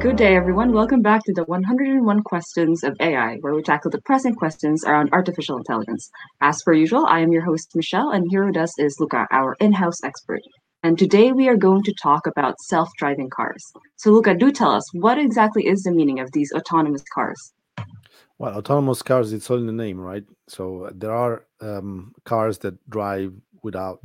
Good 0.00 0.16
day, 0.16 0.34
everyone. 0.34 0.72
Welcome 0.72 1.02
back 1.02 1.24
to 1.24 1.34
the 1.34 1.44
101 1.44 2.22
Questions 2.22 2.82
of 2.84 2.96
AI, 3.00 3.36
where 3.42 3.54
we 3.54 3.62
tackle 3.62 3.90
the 3.90 4.00
pressing 4.00 4.34
questions 4.34 4.82
around 4.82 5.10
artificial 5.12 5.58
intelligence. 5.58 6.10
As 6.40 6.62
per 6.62 6.72
usual, 6.72 7.04
I 7.04 7.20
am 7.20 7.32
your 7.32 7.42
host, 7.42 7.72
Michelle, 7.74 8.10
and 8.10 8.26
here 8.30 8.46
with 8.46 8.56
us 8.56 8.78
is 8.78 8.96
Luca, 8.98 9.26
our 9.30 9.56
in 9.60 9.74
house 9.74 10.02
expert. 10.02 10.40
And 10.82 10.98
today 10.98 11.32
we 11.32 11.48
are 11.48 11.56
going 11.56 11.82
to 11.82 11.92
talk 12.02 12.26
about 12.26 12.58
self 12.62 12.88
driving 12.96 13.28
cars. 13.28 13.62
So, 13.96 14.10
Luca, 14.10 14.34
do 14.34 14.50
tell 14.50 14.70
us 14.70 14.88
what 14.94 15.18
exactly 15.18 15.66
is 15.66 15.82
the 15.82 15.92
meaning 15.92 16.18
of 16.18 16.32
these 16.32 16.50
autonomous 16.50 17.04
cars? 17.12 17.52
Well, 18.38 18.56
autonomous 18.56 19.02
cars, 19.02 19.34
it's 19.34 19.50
all 19.50 19.58
in 19.58 19.66
the 19.66 19.82
name, 19.84 20.00
right? 20.00 20.24
So, 20.48 20.88
there 20.94 21.12
are 21.12 21.44
um, 21.60 22.14
cars 22.24 22.56
that 22.60 22.74
drive 22.88 23.34
without 23.62 24.00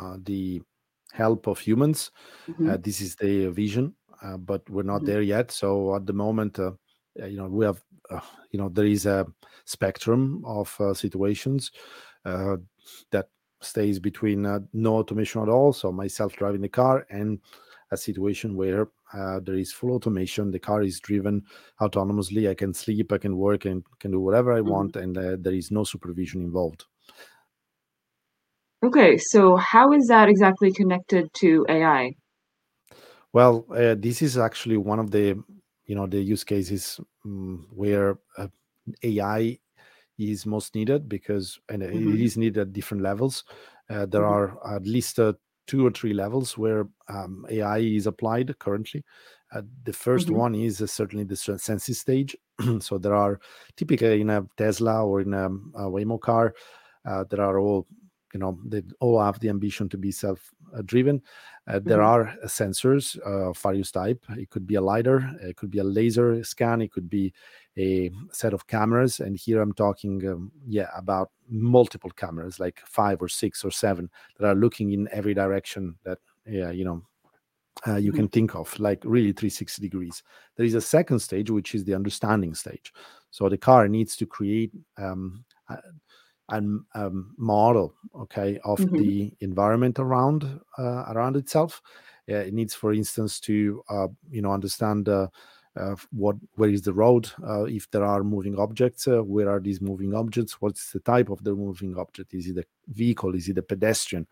uh, 0.00 0.16
the 0.22 0.62
help 1.12 1.46
of 1.46 1.58
humans. 1.58 2.12
hmm 2.46 2.70
Uh, 2.70 2.78
this 2.80 3.02
is 3.02 3.14
the 3.16 3.48
vision 3.48 3.94
but 4.38 4.68
we're 4.68 4.82
not 4.82 5.04
hmm 5.04 5.04
there 5.04 5.22
yet. 5.22 5.50
So 5.50 5.94
at 5.96 6.06
the 6.06 6.12
moment, 6.12 6.58
uh, 6.58 6.72
uh, 7.20 7.26
you 7.26 7.36
know, 7.36 7.48
we 7.48 7.64
have, 7.64 7.82
uh, 8.10 8.20
you 8.50 8.58
know, 8.58 8.68
there 8.68 8.86
is 8.86 9.06
a 9.06 9.26
spectrum 9.64 10.42
of 10.46 10.74
uh, 10.80 10.94
situations 10.94 11.70
uh, 12.24 12.56
that 13.10 13.28
stays 13.60 13.98
between 13.98 14.46
uh, 14.46 14.60
no 14.72 14.96
automation 14.96 15.42
at 15.42 15.48
all, 15.48 15.72
so 15.72 15.90
myself 15.90 16.34
driving 16.36 16.60
the 16.60 16.68
car, 16.68 17.06
and 17.10 17.40
a 17.90 17.96
situation 17.96 18.54
where 18.54 18.88
uh, 19.14 19.40
there 19.40 19.56
is 19.56 19.72
full 19.72 19.92
automation. 19.92 20.50
The 20.50 20.58
car 20.58 20.82
is 20.82 21.00
driven 21.00 21.42
autonomously. 21.80 22.48
I 22.48 22.54
can 22.54 22.74
sleep, 22.74 23.12
I 23.12 23.18
can 23.18 23.36
work, 23.36 23.64
and 23.64 23.84
can 23.98 24.10
do 24.12 24.20
whatever 24.20 24.52
I 24.52 24.60
hmm 24.62 24.70
want, 24.72 24.96
and 24.96 25.16
uh, 25.16 25.36
there 25.40 25.54
is 25.54 25.70
no 25.70 25.84
supervision 25.84 26.42
involved. 26.42 26.84
Okay, 28.84 29.16
so 29.18 29.56
how 29.56 29.92
is 29.92 30.06
that 30.08 30.28
exactly 30.28 30.72
connected 30.72 31.32
to 31.34 31.64
AI? 31.68 32.12
Well, 33.32 33.66
uh, 33.74 33.94
this 33.98 34.22
is 34.22 34.38
actually 34.38 34.76
one 34.76 34.98
of 34.98 35.10
the 35.10 35.42
you 35.86 35.94
know 35.94 36.06
the 36.06 36.20
use 36.20 36.44
cases 36.44 37.00
um, 37.24 37.66
where 37.70 38.18
uh, 38.36 38.48
AI 39.02 39.58
is 40.18 40.46
most 40.46 40.74
needed 40.74 41.08
because 41.08 41.58
and 41.68 41.82
it 41.82 41.92
hmm 41.92 42.20
is 42.20 42.36
needed 42.36 42.58
at 42.58 42.72
different 42.72 43.02
levels. 43.02 43.44
Uh, 43.90 44.06
there 44.06 44.24
hmm 44.24 44.24
are 44.26 44.58
at 44.74 44.86
least 44.86 45.18
uh, 45.18 45.32
two 45.66 45.86
or 45.86 45.90
three 45.90 46.12
levels 46.14 46.56
where 46.58 46.88
um, 47.08 47.46
AI 47.50 47.78
is 47.78 48.06
applied 48.06 48.58
currently. 48.58 49.04
Uh, 49.52 49.62
the 49.84 49.92
first 49.92 50.30
hmm 50.30 50.30
one 50.30 50.54
is 50.54 50.82
uh, 50.82 50.86
certainly 50.86 51.24
the 51.24 51.36
sen- 51.36 51.58
sensing 51.58 51.94
stage. 51.94 52.36
so 52.80 52.98
there 52.98 53.14
are 53.14 53.40
typically 53.76 54.20
in 54.20 54.30
a 54.30 54.46
Tesla 54.56 55.04
or 55.06 55.20
in 55.22 55.32
a, 55.32 55.46
a 55.46 55.90
Waymo 55.90 56.20
car, 56.20 56.54
uh, 57.06 57.24
there 57.30 57.40
are 57.40 57.58
all 57.58 57.86
you 58.34 58.40
know 58.40 58.58
they 58.66 58.82
all 59.00 59.20
have 59.20 59.40
the 59.40 59.48
ambition 59.48 59.88
to 59.88 59.96
be 59.96 60.10
self 60.12 60.38
uh, 60.40 60.57
driven. 60.84 61.22
Uh, 61.66 61.80
there 61.84 62.00
hmm 62.00 62.02
are 62.02 62.28
uh, 62.28 62.46
sensors 62.46 63.18
uh, 63.26 63.50
of 63.50 63.58
various 63.58 63.90
type. 63.90 64.24
It 64.30 64.50
could 64.50 64.66
be 64.66 64.76
a 64.76 64.80
lidar 64.80 65.30
it 65.42 65.56
could 65.56 65.70
be 65.70 65.78
a 65.78 65.84
laser 65.84 66.42
scan 66.44 66.80
it 66.80 66.92
could 66.92 67.10
be 67.10 67.32
a 67.76 68.10
set 68.32 68.52
of 68.52 68.66
cameras 68.66 69.20
and 69.20 69.36
here 69.36 69.60
i'm 69.60 69.72
talking 69.72 70.26
um, 70.28 70.50
yeah 70.66 70.88
about 70.96 71.30
multiple 71.48 72.10
cameras 72.10 72.58
like 72.58 72.80
five 72.86 73.22
or 73.22 73.28
six 73.28 73.64
or 73.64 73.70
seven 73.70 74.10
that 74.38 74.46
are 74.48 74.54
looking 74.54 74.92
in 74.92 75.08
every 75.12 75.34
direction 75.34 75.94
that 76.04 76.18
yeah 76.46 76.70
you 76.70 76.84
know 76.84 77.02
uh, 77.86 77.96
you 77.96 78.12
hmm 78.12 78.12
can 78.12 78.28
think 78.28 78.54
of 78.54 78.78
like 78.80 79.00
really 79.04 79.32
360 79.32 79.80
degrees. 79.80 80.22
There 80.56 80.66
is 80.66 80.74
a 80.74 80.80
second 80.80 81.20
stage 81.20 81.50
which 81.50 81.74
is 81.74 81.84
the 81.84 81.94
understanding 81.94 82.54
stage. 82.54 82.92
So 83.30 83.48
the 83.48 83.58
car 83.58 83.86
needs 83.88 84.16
to 84.16 84.26
create 84.26 84.72
um, 84.96 85.44
and 86.50 86.80
um, 86.94 87.34
model 87.36 87.94
okay 88.14 88.58
of 88.64 88.86
hmm 88.86 88.96
the 88.96 89.32
environment 89.40 89.98
around 89.98 90.60
uh, 90.78 91.04
around 91.08 91.36
itself. 91.36 91.82
Uh, 92.30 92.36
it 92.36 92.52
needs 92.54 92.74
for 92.74 92.92
instance 92.92 93.40
to 93.40 93.82
uh, 93.88 94.08
you 94.30 94.42
know 94.42 94.52
understand 94.52 95.08
uh, 95.08 95.28
uh, 95.76 95.94
what 96.10 96.36
where 96.54 96.70
is 96.70 96.82
the 96.82 96.92
road 96.92 97.30
uh, 97.46 97.64
if 97.64 97.90
there 97.90 98.04
are 98.04 98.24
moving 98.24 98.58
objects 98.58 99.06
uh, 99.06 99.22
where 99.22 99.48
are 99.48 99.60
these 99.60 99.80
moving 99.80 100.14
objects? 100.14 100.60
What's 100.60 100.92
the 100.92 101.00
type 101.00 101.30
of 101.30 101.44
the 101.44 101.54
moving 101.54 101.96
object? 101.96 102.34
Is 102.34 102.48
it 102.48 102.58
a 102.58 102.64
vehicle? 102.88 103.34
Is 103.34 103.48
it 103.48 103.58
a 103.58 103.62
pedestrian? 103.62 104.26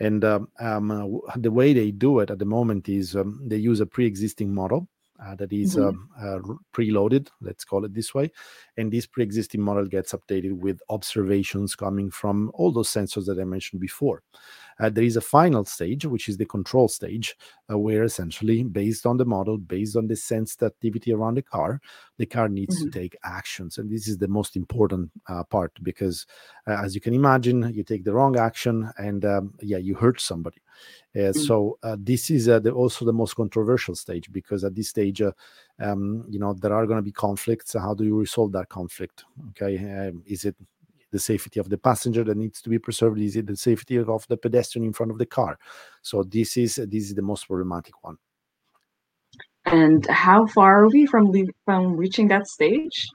And 0.00 0.24
um, 0.24 0.48
um, 0.60 1.20
the 1.36 1.50
way 1.50 1.72
they 1.72 1.90
do 1.90 2.20
it 2.20 2.30
at 2.30 2.38
the 2.38 2.44
moment 2.44 2.88
is 2.88 3.16
um, 3.16 3.40
they 3.44 3.56
use 3.56 3.80
a 3.80 3.86
pre-existing 3.86 4.54
model 4.54 4.88
uh, 5.22 5.34
that 5.36 5.52
is 5.52 5.76
hmm 5.76 5.78
um, 5.78 6.08
uh, 6.18 6.38
preloaded 6.72 7.28
let's 7.40 7.64
call 7.64 7.84
it 7.84 7.94
this 7.94 8.14
way. 8.14 8.30
And 8.76 8.92
this 8.92 9.06
pre-existing 9.06 9.60
model 9.60 9.86
gets 9.86 10.12
updated 10.12 10.52
with 10.54 10.80
observations 10.88 11.74
coming 11.76 12.10
from 12.10 12.50
all 12.54 12.72
those 12.72 12.88
sensors 12.88 13.26
that 13.26 13.38
i 13.38 13.44
mentioned 13.44 13.80
before 13.80 14.22
uh, 14.80 14.88
there 14.90 15.04
is 15.04 15.16
a 15.16 15.20
final 15.20 15.64
stage 15.64 16.04
which 16.06 16.28
is 16.28 16.36
the 16.36 16.44
control 16.46 16.88
stage 16.88 17.36
uh, 17.70 17.78
where 17.78 18.04
essentially 18.04 18.62
based 18.62 19.06
on 19.06 19.16
the 19.16 19.24
model 19.24 19.58
based 19.58 19.96
on 19.96 20.06
the 20.06 20.16
sensed 20.16 20.62
activity 20.62 21.12
around 21.12 21.34
the 21.34 21.42
car 21.42 21.80
the 22.18 22.26
car 22.26 22.48
needs 22.48 22.76
to 22.78 22.86
hmm 22.86 22.88
take 22.88 23.16
actions 23.24 23.78
and 23.78 23.90
this 23.90 24.08
is 24.08 24.18
the 24.18 24.28
most 24.28 24.56
important 24.56 25.10
uh, 25.28 25.42
part 25.44 25.72
because 25.82 26.26
uh, 26.66 26.80
as 26.82 26.94
you 26.94 27.00
can 27.00 27.14
imagine 27.14 27.72
you 27.74 27.82
take 27.82 28.04
the 28.04 28.12
wrong 28.12 28.36
action 28.36 28.90
and 28.98 29.24
um, 29.24 29.54
yeah 29.60 29.78
you 29.78 29.94
hurt 29.94 30.20
somebody 30.20 30.60
uh, 31.18 31.32
so 31.32 31.78
uh, 31.82 31.96
this 31.98 32.30
is 32.30 32.48
uh, 32.48 32.58
the, 32.58 32.70
also 32.72 33.04
the 33.04 33.12
most 33.12 33.34
controversial 33.34 33.94
stage 33.94 34.30
because 34.32 34.64
at 34.64 34.74
this 34.74 34.88
stage, 34.88 35.22
uh, 35.22 35.30
um, 35.80 36.24
you 36.28 36.38
know, 36.38 36.52
there 36.54 36.72
are 36.72 36.86
going 36.86 36.98
to 36.98 37.02
be 37.02 37.12
conflicts. 37.12 37.74
How 37.74 37.94
do 37.94 38.04
you 38.04 38.18
resolve 38.18 38.52
that 38.52 38.68
conflict? 38.68 39.24
Okay, 39.50 39.78
um, 40.08 40.22
is 40.26 40.44
it 40.44 40.56
the 41.14 41.20
safety 41.20 41.60
of 41.60 41.68
the 41.68 41.78
passenger 41.78 42.24
that 42.24 42.36
needs 42.36 42.60
to 42.62 42.68
be 42.68 42.78
preserved? 42.78 43.20
Is 43.20 43.36
it 43.36 43.46
the 43.46 43.56
safety 43.56 43.96
of 43.96 44.26
the 44.28 44.36
pedestrian 44.36 44.84
in 44.84 44.92
front 44.92 45.12
of 45.12 45.18
the 45.18 45.26
car? 45.38 45.58
So 46.02 46.24
this 46.24 46.56
is 46.56 46.74
this 46.76 47.04
is 47.08 47.14
the 47.14 47.22
most 47.22 47.46
problematic 47.46 47.94
one. 48.02 48.18
And 49.66 50.06
how 50.10 50.46
far 50.46 50.84
are 50.84 50.88
we 50.88 51.06
from 51.06 51.32
from 51.64 51.96
reaching 51.96 52.28
that 52.28 52.46
stage? 52.46 53.08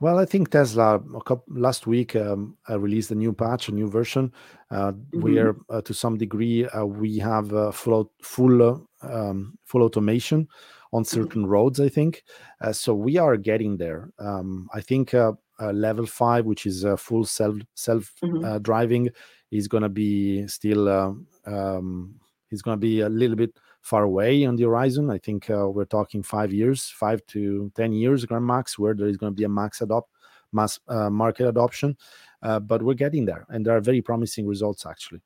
Well, 0.00 0.18
I 0.18 0.26
think 0.26 0.50
Tesla 0.50 0.96
a 0.96 1.20
coup 1.20 1.42
last 1.48 1.86
week 1.86 2.14
um, 2.14 2.56
uh, 2.70 2.78
released 2.78 3.10
a 3.10 3.16
new 3.16 3.32
patch, 3.32 3.68
a 3.68 3.72
new 3.72 3.88
version, 3.88 4.32
uh, 4.70 4.92
hmm 5.12 5.20
where 5.20 5.56
uh, 5.70 5.80
to 5.82 5.92
some 5.92 6.16
degree 6.16 6.66
uh, 6.68 6.84
we 6.84 7.18
have 7.18 7.52
uh, 7.52 7.72
full 7.72 8.12
full 8.22 8.62
uh, 8.62 8.78
um, 9.02 9.58
full 9.64 9.82
automation 9.82 10.48
on 10.92 11.04
hmm 11.12 11.28
certain 11.28 11.46
roads. 11.46 11.80
I 11.80 11.88
think 11.88 12.22
uh, 12.60 12.72
so. 12.72 12.94
We 12.94 13.18
are 13.18 13.36
getting 13.36 13.76
there. 13.76 14.10
Um, 14.20 14.68
I 14.72 14.80
think 14.80 15.14
uh, 15.60 15.72
level 15.72 16.06
five, 16.06 16.44
which 16.44 16.66
is 16.66 16.84
uh, 16.84 16.96
full 16.96 17.24
self 17.24 17.56
self 17.74 18.12
hmm 18.22 18.44
uh, 18.44 18.58
driving, 18.58 19.10
is 19.50 19.68
going 19.68 19.82
to 19.82 19.88
be 19.88 20.46
still 20.46 20.88
uh, 20.88 21.12
um, 21.46 22.14
is 22.50 22.62
going 22.62 22.76
to 22.76 22.80
be 22.80 23.00
a 23.00 23.08
little 23.08 23.36
bit 23.36 23.56
far 23.82 24.02
away 24.04 24.44
on 24.44 24.56
the 24.56 24.64
horizon. 24.64 25.10
I 25.10 25.18
think 25.18 25.50
uh, 25.50 25.68
we're 25.68 25.84
talking 25.84 26.22
five 26.22 26.52
years, 26.52 26.88
five 26.88 27.24
to 27.28 27.70
ten 27.74 27.92
years, 27.92 28.24
Grand 28.24 28.46
Max, 28.46 28.78
where 28.78 28.94
there 28.94 29.08
is 29.08 29.16
going 29.16 29.32
to 29.32 29.36
be 29.36 29.44
a 29.44 29.48
max 29.48 29.80
adopt 29.80 30.10
mass 30.52 30.80
uh, 30.88 31.10
market 31.10 31.46
adoption. 31.46 31.96
Uh, 32.42 32.60
but 32.60 32.82
we're 32.82 32.94
getting 32.94 33.24
there, 33.24 33.46
and 33.48 33.66
there 33.66 33.76
are 33.76 33.80
very 33.80 34.00
promising 34.00 34.46
results 34.46 34.86
actually. 34.86 35.20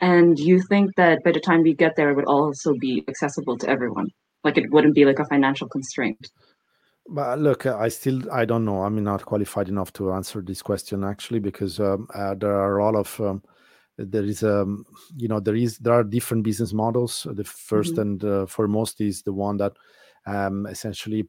And 0.00 0.38
you 0.38 0.60
think 0.68 0.94
that 0.96 1.22
by 1.24 1.32
the 1.32 1.40
time 1.40 1.62
we 1.62 1.74
get 1.74 1.96
there, 1.96 2.10
it 2.10 2.16
would 2.16 2.26
also 2.26 2.74
be 2.74 3.04
accessible 3.08 3.56
to 3.58 3.68
everyone? 3.68 4.08
Like 4.44 4.58
it 4.58 4.70
wouldn't 4.70 4.94
be 4.94 5.04
like 5.04 5.18
a 5.18 5.24
financial 5.26 5.68
constraint. 5.68 6.30
But 7.08 7.38
look, 7.38 7.66
uh, 7.66 7.76
I 7.78 7.88
still 7.88 8.30
I 8.32 8.44
don't 8.44 8.64
know. 8.64 8.82
I'm 8.82 9.02
not 9.02 9.24
qualified 9.26 9.68
enough 9.68 9.92
to 9.94 10.12
answer 10.12 10.40
this 10.42 10.60
question 10.62 11.04
actually 11.04 11.38
because 11.38 11.78
um, 11.78 12.08
uh, 12.14 12.34
there 12.34 12.52
are 12.54 12.78
a 12.78 12.84
lot 12.84 12.96
of 12.96 13.20
um, 13.20 13.42
there 13.98 14.24
is 14.24 14.42
um 14.42 14.84
you 15.16 15.28
know 15.28 15.40
there 15.40 15.54
is 15.56 15.78
there 15.78 15.94
are 15.94 16.04
different 16.04 16.42
business 16.44 16.72
models. 16.72 17.26
The 17.30 17.44
first 17.44 17.96
hmm 17.96 17.98
and 17.98 18.22
uh, 18.24 18.46
foremost 18.46 19.00
is 19.00 19.22
the 19.22 19.32
one 19.32 19.56
that 19.58 19.74
um, 20.26 20.66
essentially 20.66 21.28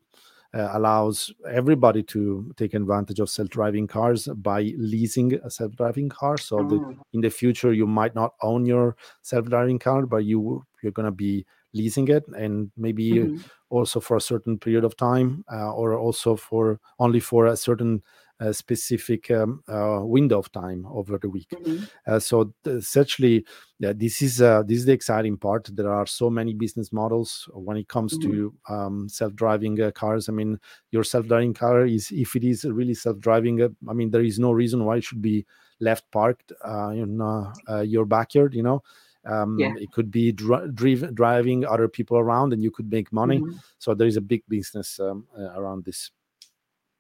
uh, 0.54 0.70
allows 0.74 1.32
everybody 1.50 2.02
to 2.04 2.52
take 2.58 2.74
advantage 2.74 3.20
of 3.20 3.30
self-driving 3.30 3.88
cars 3.88 4.28
by 4.38 4.74
leasing 4.78 5.34
a 5.36 5.50
self-driving 5.52 6.10
car. 6.10 6.38
So 6.40 6.82
Oh. 6.82 7.04
in 7.14 7.22
the 7.22 7.30
future 7.30 7.74
you 7.74 7.86
might 7.88 8.16
not 8.16 8.34
own 8.42 8.66
your 8.66 8.96
self-driving 9.22 9.80
car, 9.80 10.06
but 10.08 10.26
you 10.26 10.66
you're 10.82 10.92
gonna 10.94 11.12
be 11.12 11.46
leasing 11.74 12.08
it, 12.08 12.24
and 12.30 12.72
maybe 12.78 13.30
hmm 13.30 13.42
also 13.70 14.00
for 14.00 14.18
a 14.18 14.22
certain 14.22 14.58
period 14.58 14.84
of 14.84 14.96
time, 14.98 15.44
uh, 15.52 15.74
or 15.74 15.94
also 15.98 16.36
for 16.36 16.80
only 17.00 17.20
for 17.20 17.46
a 17.48 17.58
certain 17.58 18.04
uh, 18.40 18.52
specific 18.54 19.32
um, 19.32 19.64
uh, 19.68 20.00
window 20.04 20.40
of 20.40 20.52
time 20.52 20.86
over 20.88 21.18
the 21.18 21.30
week. 21.30 21.58
hmm 21.58 21.88
Uh, 22.06 22.20
so 22.20 22.54
th- 22.64 22.78
essentially, 22.78 23.46
yeah, 23.80 23.94
this 23.94 24.22
is 24.22 24.42
uh, 24.42 24.64
this 24.64 24.80
is 24.80 24.86
the 24.86 24.92
exciting 24.94 25.38
part. 25.38 25.70
There 25.74 25.92
are 25.92 26.06
so 26.06 26.30
many 26.30 26.54
business 26.54 26.92
models 26.94 27.50
when 27.54 27.78
it 27.78 27.88
comes 27.88 28.18
hmm 28.18 28.20
to 28.20 28.54
um, 28.70 29.10
self-driving 29.10 29.82
uh, 29.82 29.92
cars. 29.92 30.30
I 30.30 30.32
mean, 30.34 30.60
your 30.92 31.04
self-driving 31.04 31.54
car 31.56 31.86
is 31.86 32.12
if 32.12 32.36
it 32.36 32.44
is 32.44 32.64
really 32.66 32.94
self-driving. 32.94 33.62
Uh, 33.62 33.70
I 33.90 33.94
mean, 33.94 34.12
there 34.12 34.24
is 34.24 34.40
no 34.40 34.52
reason 34.52 34.86
why 34.86 34.98
it 34.98 35.04
should 35.04 35.22
be 35.22 35.46
left 35.80 36.10
parked 36.12 36.52
uh, 36.66 36.90
in 36.90 37.22
uh, 37.22 37.54
uh, 37.70 37.82
your 37.82 38.06
backyard. 38.06 38.54
You 38.54 38.64
know, 38.64 38.84
Yeah. 39.28 39.42
um, 39.44 39.78
it 39.78 39.92
could 39.92 40.12
be 40.12 40.32
dri- 40.32 40.70
driv- 40.74 41.14
driving 41.16 41.66
other 41.66 41.88
people 41.88 42.18
around, 42.18 42.54
and 42.54 42.64
you 42.64 42.72
could 42.72 42.92
make 42.92 43.12
money. 43.12 43.38
hmm 43.40 43.58
So 43.80 43.94
there 43.94 44.08
is 44.08 44.18
a 44.18 44.22
big 44.22 44.44
business 44.48 45.00
um, 45.00 45.28
uh, 45.38 45.60
around 45.60 45.86
this. 45.86 46.12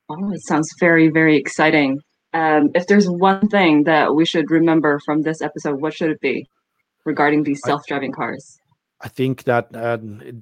Oh, 0.09 0.31
it 0.31 0.41
sounds 0.45 0.73
very, 0.79 1.09
very 1.09 1.35
exciting. 1.35 1.99
Um, 2.33 2.69
if 2.75 2.87
there's 2.87 3.09
one 3.09 3.47
thing 3.49 3.83
that 3.85 4.15
we 4.15 4.25
should 4.25 4.51
remember 4.51 4.99
from 5.05 5.21
this 5.21 5.41
episode, 5.41 5.81
what 5.81 5.93
should 5.93 6.11
it 6.11 6.21
be 6.21 6.47
regarding 7.05 7.43
these 7.43 7.61
self-driving 7.63 8.11
cars? 8.13 8.59
I 9.01 9.09
think 9.09 9.43
that 9.43 9.75
uh, 9.75 9.97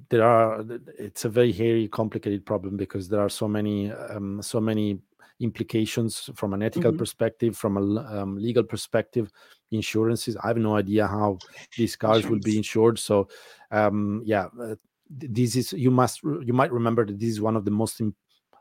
there 0.08 0.24
are. 0.24 0.64
It's 0.98 1.24
a 1.24 1.28
very 1.28 1.52
hairy, 1.52 1.88
complicated 1.88 2.44
problem 2.46 2.76
because 2.76 3.08
there 3.08 3.20
are 3.20 3.28
so 3.28 3.46
many, 3.46 3.92
um, 3.92 4.40
so 4.42 4.60
many 4.60 4.98
implications 5.40 6.30
from 6.34 6.54
an 6.54 6.62
ethical 6.62 6.90
mm-hmm. 6.90 6.98
perspective, 6.98 7.56
from 7.56 7.76
a 7.76 8.22
um, 8.22 8.36
legal 8.36 8.62
perspective, 8.62 9.30
insurances. 9.70 10.36
I 10.36 10.48
have 10.48 10.56
no 10.56 10.76
idea 10.76 11.06
how 11.06 11.38
these 11.76 11.96
cars 11.96 12.18
Insurance. 12.18 12.30
will 12.30 12.50
be 12.50 12.56
insured. 12.56 12.98
So, 12.98 13.28
um, 13.70 14.22
yeah, 14.24 14.46
uh, 14.60 14.76
this 15.08 15.56
is 15.56 15.72
you 15.72 15.90
must 15.90 16.22
you 16.22 16.52
might 16.52 16.72
remember 16.72 17.06
that 17.06 17.18
this 17.18 17.30
is 17.30 17.40
one 17.40 17.56
of 17.56 17.64
the 17.64 17.70
most 17.70 18.00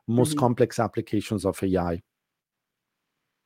most 0.08 0.32
mm-hmm. 0.32 0.40
complex 0.40 0.80
applications 0.80 1.46
of 1.46 1.62
AI. 1.64 2.02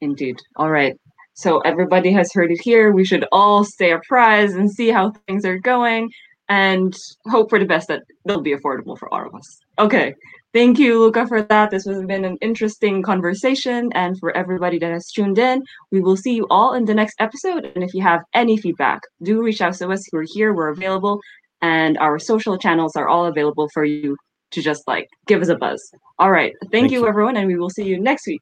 Indeed. 0.01 0.37
All 0.55 0.69
right. 0.69 0.95
So 1.33 1.59
everybody 1.59 2.11
has 2.11 2.33
heard 2.33 2.51
it 2.51 2.59
here. 2.61 2.91
We 2.91 3.05
should 3.05 3.25
all 3.31 3.63
stay 3.63 3.91
apprised 3.91 4.55
and 4.55 4.69
see 4.69 4.89
how 4.89 5.13
things 5.27 5.45
are 5.45 5.57
going 5.57 6.09
and 6.49 6.93
hope 7.27 7.49
for 7.49 7.59
the 7.59 7.65
best 7.65 7.87
that 7.87 8.01
they'll 8.25 8.41
be 8.41 8.55
affordable 8.55 8.97
for 8.97 9.13
all 9.13 9.25
of 9.25 9.33
us. 9.33 9.59
Okay. 9.77 10.13
Thank 10.51 10.79
you, 10.79 10.99
Luca, 10.99 11.27
for 11.27 11.43
that. 11.43 11.69
This 11.69 11.85
has 11.85 12.03
been 12.05 12.25
an 12.25 12.37
interesting 12.41 13.03
conversation. 13.03 13.91
And 13.93 14.17
for 14.19 14.35
everybody 14.35 14.79
that 14.79 14.91
has 14.91 15.11
tuned 15.11 15.37
in, 15.37 15.61
we 15.91 16.01
will 16.01 16.17
see 16.17 16.33
you 16.33 16.47
all 16.49 16.73
in 16.73 16.85
the 16.85 16.95
next 16.95 17.15
episode. 17.19 17.71
And 17.75 17.83
if 17.83 17.93
you 17.93 18.01
have 18.01 18.21
any 18.33 18.57
feedback, 18.57 19.01
do 19.21 19.43
reach 19.43 19.61
out 19.61 19.75
to 19.75 19.89
us. 19.89 20.03
We're 20.11 20.25
here, 20.33 20.53
we're 20.53 20.69
available, 20.69 21.19
and 21.61 21.99
our 21.99 22.17
social 22.17 22.57
channels 22.57 22.95
are 22.95 23.07
all 23.07 23.27
available 23.27 23.69
for 23.73 23.83
you 23.83 24.17
to 24.51 24.61
just 24.61 24.87
like 24.87 25.07
give 25.27 25.41
us 25.43 25.49
a 25.49 25.55
buzz. 25.55 25.81
All 26.17 26.31
right. 26.31 26.53
Thank, 26.61 26.71
Thank 26.71 26.91
you, 26.93 27.01
you, 27.01 27.07
everyone, 27.07 27.37
and 27.37 27.47
we 27.47 27.57
will 27.57 27.69
see 27.69 27.83
you 27.83 27.99
next 27.99 28.25
week. 28.25 28.41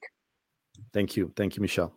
Thank 0.93 1.17
you. 1.17 1.33
Thank 1.35 1.57
you, 1.57 1.61
Michelle. 1.61 1.93